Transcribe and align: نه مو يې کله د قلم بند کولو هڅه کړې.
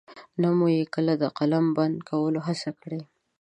نه 0.41 0.49
مو 0.57 0.67
يې 0.75 0.83
کله 0.95 1.13
د 1.21 1.25
قلم 1.37 1.65
بند 1.77 1.95
کولو 2.09 2.39
هڅه 2.47 2.69
کړې. 2.81 3.01